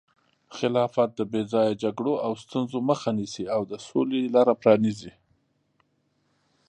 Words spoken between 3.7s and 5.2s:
د سولې لاره پرانیزي.